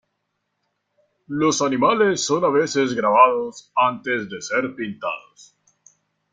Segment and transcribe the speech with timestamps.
[1.27, 5.55] Los animales son a veces grabados antes de ser pintados.